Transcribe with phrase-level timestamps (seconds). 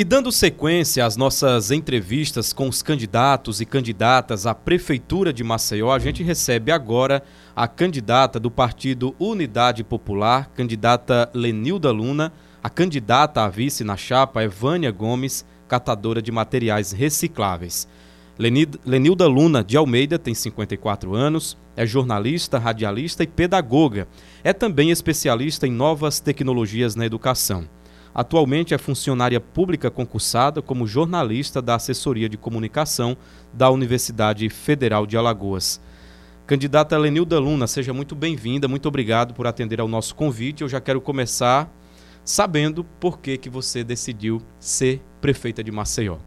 [0.00, 5.92] E dando sequência às nossas entrevistas com os candidatos e candidatas à Prefeitura de Maceió,
[5.92, 7.22] a gente recebe agora
[7.54, 12.32] a candidata do Partido Unidade Popular, candidata Lenilda Luna,
[12.62, 17.86] a candidata a vice na chapa é Vânia Gomes, catadora de materiais recicláveis.
[18.38, 24.08] Lenilda Luna de Almeida tem 54 anos, é jornalista, radialista e pedagoga.
[24.42, 27.68] É também especialista em novas tecnologias na educação.
[28.14, 33.16] Atualmente é funcionária pública concursada como jornalista da Assessoria de Comunicação
[33.52, 35.80] da Universidade Federal de Alagoas.
[36.46, 40.62] Candidata Lenilda Luna, seja muito bem-vinda, muito obrigado por atender ao nosso convite.
[40.62, 41.72] Eu já quero começar
[42.24, 46.18] sabendo por que, que você decidiu ser prefeita de Maceió.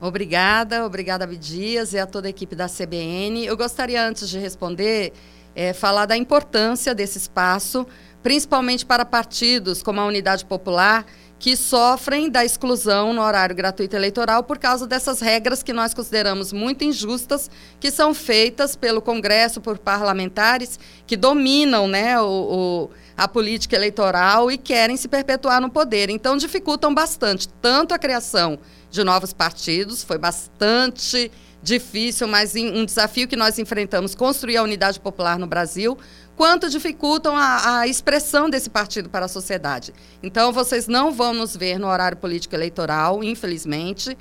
[0.00, 3.44] Obrigada, obrigada Abdias e a toda a equipe da CBN.
[3.44, 5.12] Eu gostaria, antes de responder,
[5.54, 7.86] é, falar da importância desse espaço
[8.22, 11.06] principalmente para partidos como a Unidade Popular,
[11.40, 16.52] que sofrem da exclusão no horário gratuito eleitoral por causa dessas regras que nós consideramos
[16.52, 23.26] muito injustas, que são feitas pelo Congresso, por parlamentares que dominam né, o, o, a
[23.26, 26.10] política eleitoral e querem se perpetuar no poder.
[26.10, 28.58] Então, dificultam bastante, tanto a criação
[28.90, 34.98] de novos partidos, foi bastante difícil, mas um desafio que nós enfrentamos construir a unidade
[34.98, 35.96] popular no Brasil,
[36.40, 39.92] quanto dificultam a, a, expressão desse partido para a sociedade.
[40.22, 44.16] Então, vocês não vão nos ver no horário político eleitoral, infelizmente,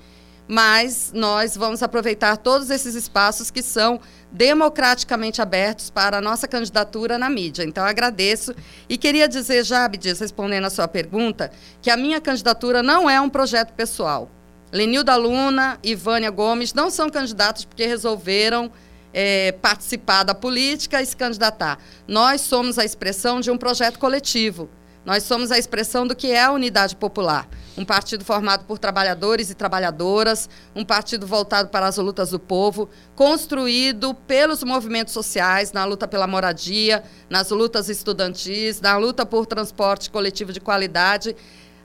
[0.45, 7.17] mas nós vamos aproveitar todos esses espaços que são democraticamente abertos para a nossa candidatura
[7.17, 7.63] na mídia.
[7.63, 8.53] Então, agradeço
[8.89, 11.49] e queria dizer já, Abdias, respondendo a sua pergunta,
[11.81, 14.29] que a minha candidatura não é um projeto pessoal.
[14.73, 18.69] Lenilda Luna e Vânia Gomes não são candidatos porque resolveram
[19.13, 21.79] é, participar da política e se candidatar.
[22.07, 24.69] Nós somos a expressão de um projeto coletivo.
[25.05, 27.47] Nós somos a expressão do que é a unidade popular.
[27.77, 32.89] Um partido formado por trabalhadores e trabalhadoras, um partido voltado para as lutas do povo,
[33.15, 40.09] construído pelos movimentos sociais, na luta pela moradia, nas lutas estudantis, na luta por transporte
[40.09, 41.35] coletivo de qualidade.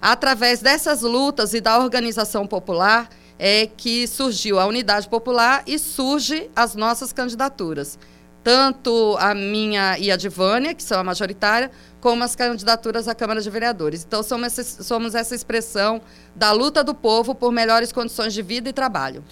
[0.03, 3.09] Através dessas lutas e da organização popular,
[3.39, 7.99] é que surgiu a Unidade Popular e surge as nossas candidaturas.
[8.43, 13.15] Tanto a minha e a de Vânia, que são a majoritária, como as candidaturas à
[13.15, 14.05] Câmara de Vereadores.
[14.07, 16.03] Então, somos essa, somos essa expressão
[16.37, 19.25] da luta do povo por melhores condições de vida e trabalho.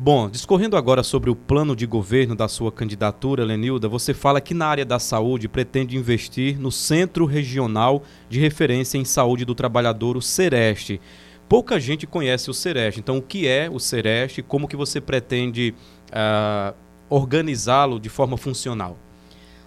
[0.00, 4.54] Bom, discorrendo agora sobre o plano de governo da sua candidatura, Lenilda, você fala que
[4.54, 10.16] na área da saúde pretende investir no Centro Regional de Referência em Saúde do Trabalhador,
[10.16, 11.00] o Sereste
[11.48, 13.00] pouca gente conhece o Sereste.
[13.00, 14.42] Então, o que é o Sereste?
[14.42, 15.74] Como que você pretende
[16.10, 16.74] uh,
[17.08, 18.98] organizá-lo de forma funcional?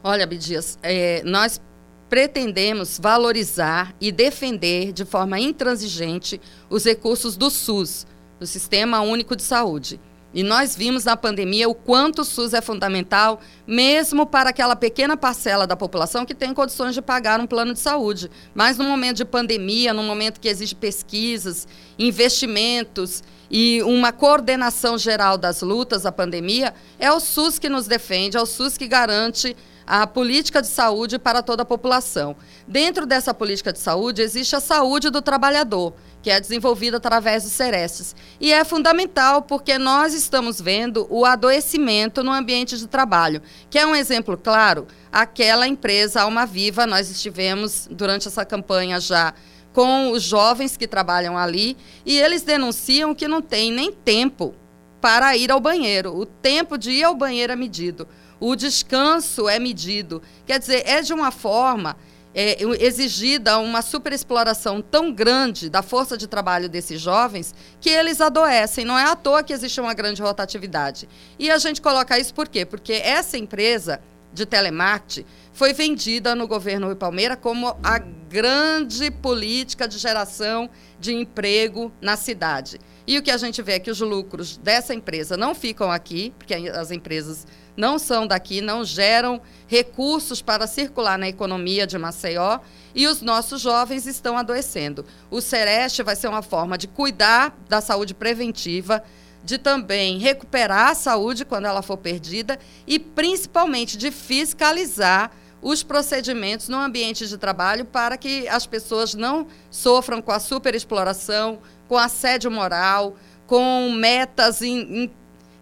[0.03, 1.61] Olha, Bidias, é, nós
[2.09, 8.05] pretendemos valorizar e defender de forma intransigente os recursos do SUS,
[8.39, 9.99] do Sistema Único de Saúde.
[10.33, 15.17] E nós vimos na pandemia o quanto o SUS é fundamental, mesmo para aquela pequena
[15.17, 18.31] parcela da população que tem condições de pagar um plano de saúde.
[18.53, 21.67] Mas no momento de pandemia, no momento que exige pesquisas,
[21.99, 28.37] investimentos e uma coordenação geral das lutas da pandemia, é o SUS que nos defende,
[28.37, 29.55] é o SUS que garante
[29.85, 32.35] a política de saúde para toda a população.
[32.65, 37.51] Dentro dessa política de saúde existe a saúde do trabalhador que é desenvolvida através dos
[37.51, 38.15] Cerestes.
[38.39, 43.85] E é fundamental porque nós estamos vendo o adoecimento no ambiente de trabalho, que é
[43.85, 49.33] um exemplo claro, aquela empresa Alma Viva, nós estivemos durante essa campanha já
[49.73, 54.53] com os jovens que trabalham ali e eles denunciam que não tem nem tempo
[54.99, 56.15] para ir ao banheiro.
[56.15, 58.07] O tempo de ir ao banheiro é medido,
[58.39, 60.21] o descanso é medido.
[60.45, 61.97] Quer dizer, é de uma forma
[62.33, 68.85] é, exigida uma superexploração tão grande da força de trabalho desses jovens que eles adoecem.
[68.85, 71.07] Não é à toa que existe uma grande rotatividade.
[71.37, 72.65] E a gente coloca isso por quê?
[72.65, 74.01] Porque essa empresa
[74.33, 80.69] de telemarketing foi vendida no governo Rui Palmeira como a grande política de geração
[80.99, 82.79] de emprego na cidade.
[83.05, 86.33] E o que a gente vê é que os lucros dessa empresa não ficam aqui,
[86.37, 87.45] porque as empresas
[87.75, 92.59] não são daqui, não geram recursos para circular na economia de Maceió
[92.93, 95.05] e os nossos jovens estão adoecendo.
[95.29, 99.03] O Sereste vai ser uma forma de cuidar da saúde preventiva,
[99.43, 105.31] de também recuperar a saúde quando ela for perdida e principalmente de fiscalizar
[105.61, 111.59] os procedimentos no ambiente de trabalho para que as pessoas não sofram com a superexploração,
[111.87, 113.15] com assédio moral,
[113.45, 115.11] com metas in, in,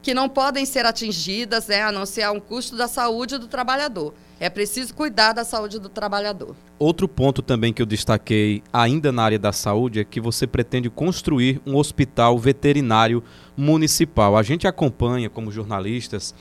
[0.01, 3.47] que não podem ser atingidas, né, a não ser a um custo da saúde do
[3.47, 4.13] trabalhador.
[4.39, 6.55] É preciso cuidar da saúde do trabalhador.
[6.77, 10.89] Outro ponto também que eu destaquei, ainda na área da saúde, é que você pretende
[10.89, 13.21] construir um hospital veterinário
[13.57, 14.37] municipal.
[14.37, 16.33] A gente acompanha, como jornalistas,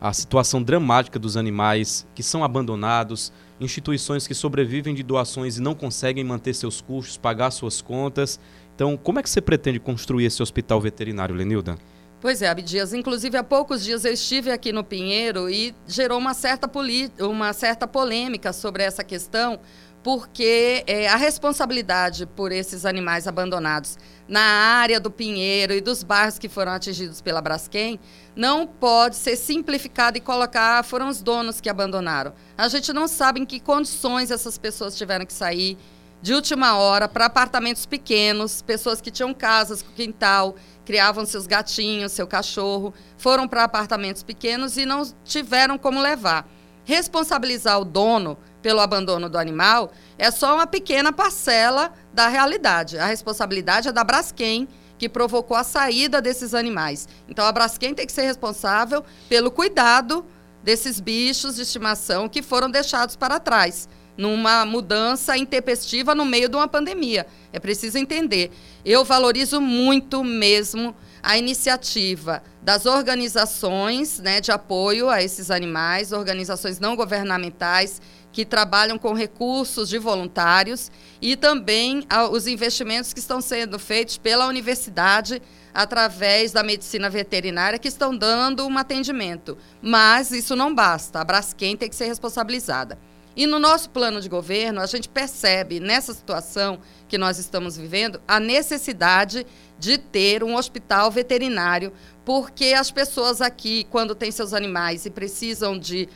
[0.00, 3.30] a situação dramática dos animais que são abandonados,
[3.60, 8.40] instituições que sobrevivem de doações e não conseguem manter seus custos, pagar suas contas.
[8.74, 11.76] Então, como é que você pretende construir esse hospital veterinário, Lenilda?
[12.22, 12.94] Pois é, Abdias.
[12.94, 16.70] Inclusive, há poucos dias eu estive aqui no Pinheiro e gerou uma certa,
[17.18, 19.58] uma certa polêmica sobre essa questão,
[20.04, 23.98] porque é, a responsabilidade por esses animais abandonados
[24.28, 27.98] na área do Pinheiro e dos bairros que foram atingidos pela Braskem
[28.36, 32.34] não pode ser simplificada e colocar foram os donos que abandonaram.
[32.56, 35.76] A gente não sabe em que condições essas pessoas tiveram que sair
[36.22, 40.54] de última hora para apartamentos pequenos, pessoas que tinham casas com quintal,
[40.92, 46.46] criavam seus gatinhos, seu cachorro, foram para apartamentos pequenos e não tiveram como levar.
[46.84, 52.98] Responsabilizar o dono pelo abandono do animal é só uma pequena parcela da realidade.
[52.98, 54.68] A responsabilidade é da Braskem,
[54.98, 57.08] que provocou a saída desses animais.
[57.26, 60.26] Então, a Braskem tem que ser responsável pelo cuidado
[60.62, 66.56] desses bichos de estimação que foram deixados para trás, numa mudança intempestiva no meio de
[66.56, 67.26] uma pandemia.
[67.52, 68.50] É preciso entender.
[68.84, 76.80] Eu valorizo muito mesmo a iniciativa das organizações né, de apoio a esses animais, organizações
[76.80, 78.00] não governamentais
[78.32, 84.46] que trabalham com recursos de voluntários e também os investimentos que estão sendo feitos pela
[84.46, 85.40] universidade
[85.72, 89.56] através da medicina veterinária que estão dando um atendimento.
[89.80, 92.98] Mas isso não basta, a Braskem tem que ser responsabilizada.
[93.34, 98.20] E no nosso plano de governo, a gente percebe nessa situação que nós estamos vivendo
[98.28, 99.46] a necessidade
[99.78, 101.92] de ter um hospital veterinário,
[102.24, 106.08] porque as pessoas aqui, quando têm seus animais e precisam de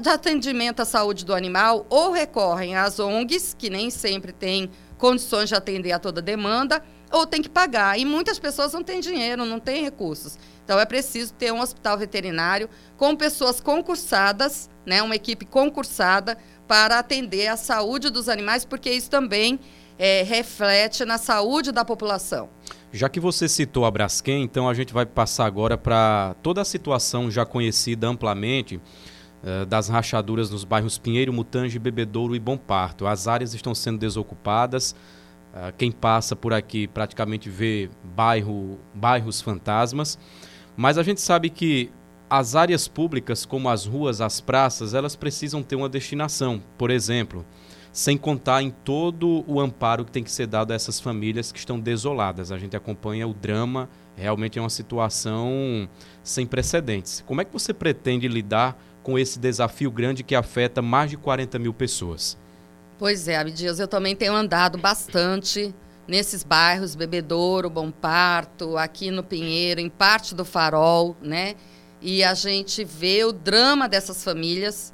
[0.00, 5.48] de atendimento à saúde do animal ou recorrem às ONGs, que nem sempre têm condições
[5.48, 6.82] de atender a toda demanda,
[7.14, 7.98] ou tem que pagar.
[7.98, 10.36] E muitas pessoas não têm dinheiro, não têm recursos.
[10.64, 16.98] Então é preciso ter um hospital veterinário com pessoas concursadas, né, uma equipe concursada para
[16.98, 19.60] atender a saúde dos animais, porque isso também
[19.98, 22.48] é, reflete na saúde da população.
[22.92, 26.64] Já que você citou a Braskem, então a gente vai passar agora para toda a
[26.64, 28.80] situação já conhecida amplamente
[29.44, 33.06] eh, das rachaduras nos bairros Pinheiro, Mutange, Bebedouro e Bom Parto.
[33.06, 34.94] As áreas estão sendo desocupadas.
[35.54, 40.18] Uh, quem passa por aqui praticamente vê bairro, bairros fantasmas.
[40.76, 41.92] Mas a gente sabe que
[42.28, 46.60] as áreas públicas, como as ruas, as praças, elas precisam ter uma destinação.
[46.76, 47.46] Por exemplo,
[47.92, 51.58] sem contar em todo o amparo que tem que ser dado a essas famílias que
[51.60, 52.50] estão desoladas.
[52.50, 55.88] A gente acompanha o drama, realmente é uma situação
[56.24, 57.22] sem precedentes.
[57.24, 61.58] Como é que você pretende lidar com esse desafio grande que afeta mais de 40
[61.58, 62.36] mil pessoas.
[62.96, 65.74] Pois é, Abdias, eu também tenho andado bastante
[66.06, 71.56] nesses bairros, Bebedouro, Bom Parto, aqui no Pinheiro, em parte do Farol, né?
[72.00, 74.92] E a gente vê o drama dessas famílias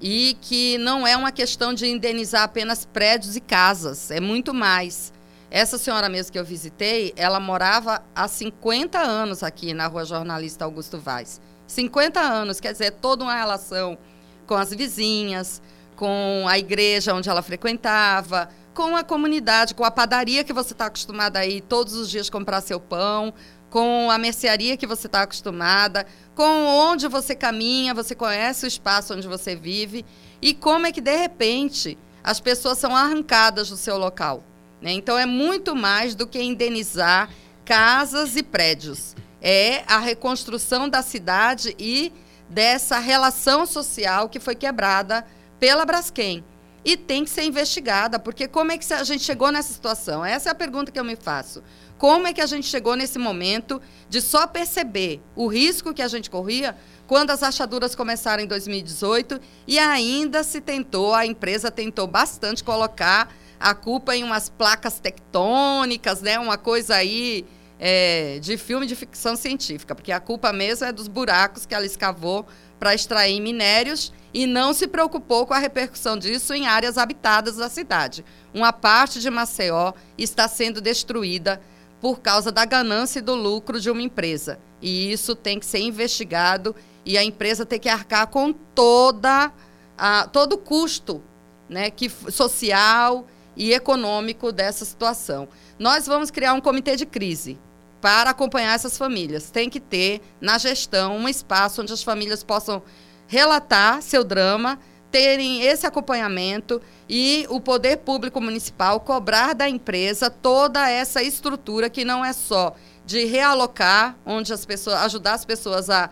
[0.00, 5.12] e que não é uma questão de indenizar apenas prédios e casas, é muito mais.
[5.50, 10.64] Essa senhora mesmo que eu visitei, ela morava há 50 anos aqui na Rua Jornalista
[10.64, 11.40] Augusto Vaz.
[11.66, 13.98] 50 anos, quer dizer, toda uma relação
[14.46, 15.60] com as vizinhas,
[16.00, 20.86] com a igreja onde ela frequentava, com a comunidade, com a padaria que você está
[20.86, 23.34] acostumada a ir todos os dias comprar seu pão,
[23.68, 29.12] com a mercearia que você está acostumada, com onde você caminha, você conhece o espaço
[29.12, 30.06] onde você vive
[30.40, 34.42] e como é que, de repente, as pessoas são arrancadas do seu local.
[34.80, 34.92] Né?
[34.92, 37.28] Então, é muito mais do que indenizar
[37.62, 42.10] casas e prédios é a reconstrução da cidade e
[42.48, 45.26] dessa relação social que foi quebrada
[45.60, 46.42] pela Braskem.
[46.82, 50.24] E tem que ser investigada, porque como é que a gente chegou nessa situação?
[50.24, 51.62] Essa é a pergunta que eu me faço.
[51.98, 56.08] Como é que a gente chegou nesse momento de só perceber o risco que a
[56.08, 56.74] gente corria
[57.06, 63.30] quando as achaduras começaram em 2018 e ainda se tentou, a empresa tentou bastante colocar
[63.58, 66.38] a culpa em umas placas tectônicas, né?
[66.38, 67.44] Uma coisa aí
[67.78, 71.84] é, de filme de ficção científica, porque a culpa mesmo é dos buracos que ela
[71.84, 72.46] escavou
[72.80, 77.68] para extrair minérios e não se preocupou com a repercussão disso em áreas habitadas da
[77.68, 78.24] cidade.
[78.54, 81.60] Uma parte de Maceió está sendo destruída
[82.00, 84.58] por causa da ganância e do lucro de uma empresa.
[84.80, 89.52] E isso tem que ser investigado e a empresa tem que arcar com toda
[89.98, 91.22] a, todo o custo
[91.68, 95.48] né, que, social e econômico dessa situação.
[95.78, 97.58] Nós vamos criar um comitê de crise
[98.00, 99.50] para acompanhar essas famílias.
[99.50, 102.82] Tem que ter na gestão um espaço onde as famílias possam
[103.26, 104.78] relatar seu drama,
[105.10, 112.04] terem esse acompanhamento e o poder público municipal cobrar da empresa toda essa estrutura que
[112.04, 116.10] não é só de realocar, onde as pessoas ajudar as pessoas a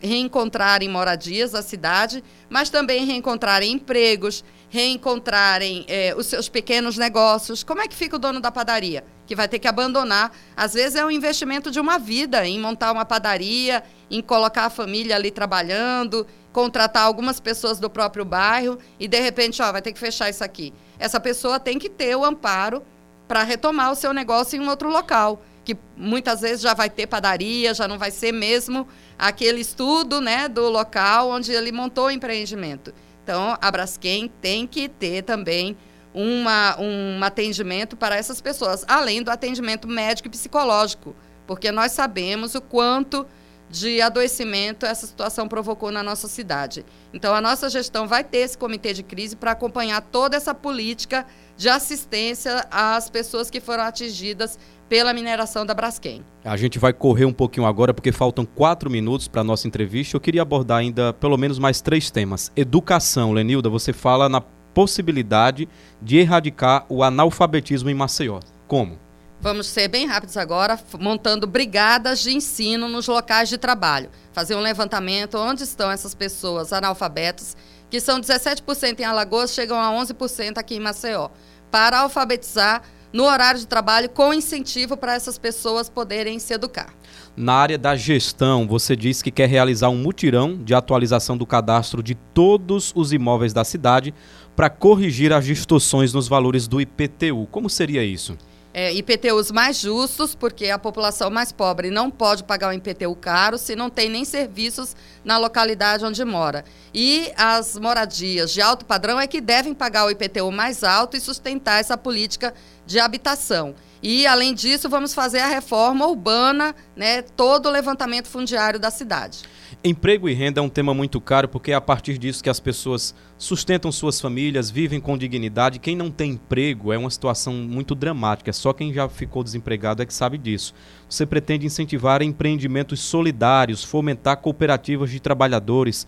[0.00, 7.62] reencontrarem moradias da cidade, mas também reencontrarem empregos, reencontrarem eh, os seus pequenos negócios.
[7.62, 9.04] Como é que fica o dono da padaria?
[9.26, 10.32] Que vai ter que abandonar.
[10.56, 14.70] Às vezes é um investimento de uma vida em montar uma padaria, em colocar a
[14.70, 19.92] família ali trabalhando, contratar algumas pessoas do próprio bairro e de repente, ó, vai ter
[19.92, 20.72] que fechar isso aqui.
[20.98, 22.82] Essa pessoa tem que ter o amparo
[23.26, 27.06] para retomar o seu negócio em um outro local que muitas vezes já vai ter
[27.06, 28.86] padaria, já não vai ser mesmo
[29.18, 32.92] aquele estudo né, do local onde ele montou o empreendimento.
[33.22, 35.76] Então, a Braskem tem que ter também
[36.14, 41.14] uma, um atendimento para essas pessoas, além do atendimento médico e psicológico,
[41.46, 43.26] porque nós sabemos o quanto
[43.72, 46.84] de adoecimento essa situação provocou na nossa cidade.
[47.12, 51.26] Então, a nossa gestão vai ter esse comitê de crise para acompanhar toda essa política
[51.56, 54.58] de assistência às pessoas que foram atingidas
[54.90, 56.22] pela mineração da Braskem.
[56.44, 60.14] A gente vai correr um pouquinho agora, porque faltam quatro minutos para a nossa entrevista.
[60.14, 62.52] Eu queria abordar ainda pelo menos mais três temas.
[62.54, 64.42] Educação, Lenilda, você fala na
[64.74, 65.68] possibilidade
[66.00, 68.40] de erradicar o analfabetismo em Maceió.
[68.66, 68.98] Como?
[69.40, 74.08] Vamos ser bem rápidos agora, montando brigadas de ensino nos locais de trabalho.
[74.32, 77.56] Fazer um levantamento onde estão essas pessoas analfabetas,
[77.90, 81.28] que são 17% em Alagoas, chegam a 11% aqui em Maceió,
[81.72, 86.94] para alfabetizar no horário de trabalho com incentivo para essas pessoas poderem se educar.
[87.36, 92.02] Na área da gestão, você disse que quer realizar um mutirão de atualização do cadastro
[92.02, 94.14] de todos os imóveis da cidade
[94.54, 97.46] para corrigir as distorções nos valores do IPTU.
[97.50, 98.36] Como seria isso?
[98.74, 103.58] é, IPTUs mais justos, porque a população mais pobre não pode pagar um IPTU caro
[103.58, 106.64] se não tem nem serviços na localidade onde mora.
[106.94, 111.20] E as moradias de alto padrão é que devem pagar o IPTU mais alto e
[111.20, 112.54] sustentar essa política
[112.86, 113.74] de habitação.
[114.02, 119.42] E, além disso, vamos fazer a reforma urbana, né, todo o levantamento fundiário da cidade.
[119.84, 122.60] Emprego e renda é um tema muito caro porque é a partir disso que as
[122.60, 125.80] pessoas sustentam suas famílias, vivem com dignidade.
[125.80, 128.52] Quem não tem emprego é uma situação muito dramática.
[128.52, 130.72] Só quem já ficou desempregado é que sabe disso.
[131.08, 136.06] Você pretende incentivar empreendimentos solidários, fomentar cooperativas de trabalhadores.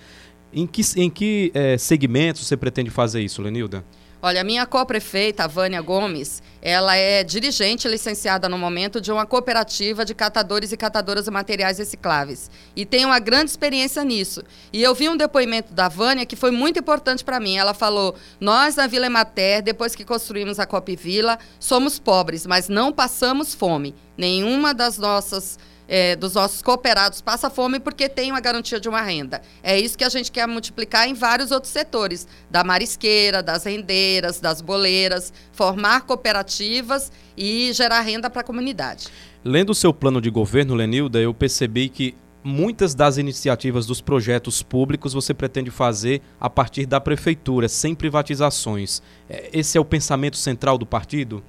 [0.53, 3.85] Em que, em que é, segmentos você pretende fazer isso, Lenilda?
[4.27, 10.03] Olha, a minha co-prefeita, Vânia Gomes, ela é dirigente licenciada no momento de uma cooperativa
[10.03, 12.51] de catadores e catadoras de materiais recicláveis.
[12.75, 14.43] E tem uma grande experiência nisso.
[14.73, 17.59] E eu vi um depoimento da Vânia que foi muito importante para mim.
[17.59, 22.67] Ela falou: Nós, na Vila Emater, depois que construímos a Cop Vila, somos pobres, mas
[22.67, 23.95] não passamos fome.
[24.17, 29.01] Nenhuma das nossas é, dos nossos cooperados passa fome porque tem uma garantia de uma
[29.01, 29.43] renda.
[29.63, 34.41] É isso que a gente quer multiplicar em vários outros setores, da marisqueira, das rendeiras,
[34.41, 39.09] das boleiras, formar cooperativas e gerar renda para a comunidade.
[39.45, 44.63] Lendo o seu plano de governo, Lenilda, eu percebi que muitas das iniciativas dos projetos
[44.63, 49.03] públicos você pretende fazer a partir da prefeitura, sem privatizações.
[49.29, 51.43] É, esse é o pensamento central do partido?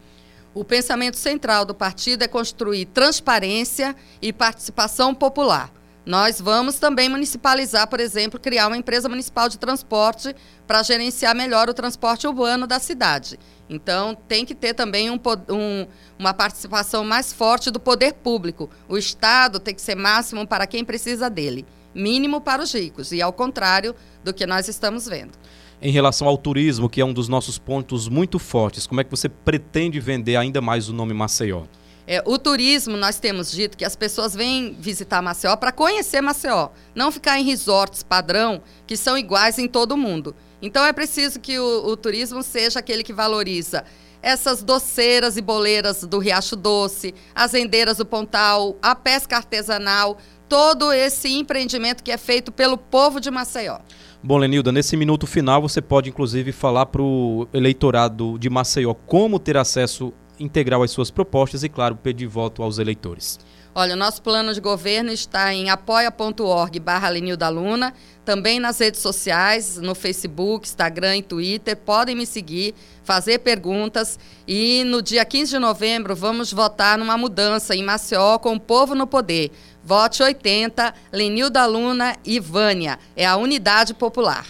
[0.56, 5.70] O pensamento central do partido é construir transparência e participação popular.
[6.06, 10.34] Nós vamos também municipalizar, por exemplo, criar uma empresa municipal de transporte
[10.66, 13.38] para gerenciar melhor o transporte urbano da cidade.
[13.70, 15.20] Então, tem que ter também um,
[15.50, 18.70] um, uma participação mais forte do poder público.
[18.88, 23.22] O Estado tem que ser máximo para quem precisa dele, mínimo para os ricos, e
[23.22, 23.94] ao contrário
[24.24, 25.38] do que nós estamos vendo
[25.82, 28.88] em relação ao turismo, que é um dos nossos pontos muito fortes.
[28.88, 31.64] Como é que você pretende vender ainda mais o nome Maceió?
[32.08, 36.70] É, o turismo, nós temos dito que as pessoas vêm visitar Maceió para conhecer Maceió,
[36.94, 40.36] não ficar em resorts padrão que são iguais em todo o mundo.
[40.62, 43.84] Então é preciso que o, o turismo seja aquele que valoriza
[44.26, 50.18] essas doceiras e boleiras do Riacho Doce, as rendeiras do Pontal, a pesca artesanal,
[50.48, 53.80] todo esse empreendimento que é feito pelo povo de Maceió.
[54.24, 59.40] Bom, Lenilda, nesse minuto final você pode inclusive falar para o eleitorado de Maceió como
[59.40, 63.40] ter acesso integral às suas propostas e, claro, pedir voto aos eleitores.
[63.78, 69.02] Olha, o nosso plano de governo está em apoia.org barra Lenilda Luna, também nas redes
[69.02, 71.76] sociais, no Facebook, Instagram e Twitter.
[71.76, 72.74] Podem me seguir,
[73.06, 78.56] fazer perguntas e no dia 15 de novembro vamos votar numa mudança em Maceió com
[78.56, 79.52] o povo no poder.
[79.84, 82.98] Vote 80, Lenilda Luna e Vânia.
[83.16, 84.46] É a unidade popular.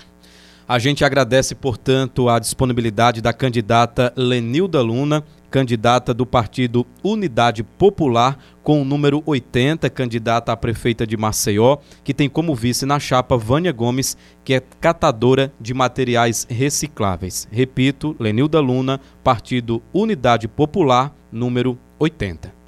[0.67, 5.23] A gente agradece, portanto, a disponibilidade da candidata Lenilda Luna
[5.55, 12.13] candidata do partido Unidade Popular, com o número 80, candidata a prefeita de Maceió, que
[12.13, 17.47] tem como vice na chapa Vânia Gomes, que é catadora de materiais recicláveis.
[17.49, 22.64] Repito, Lenilda Luna, partido Unidade Popular, número 80.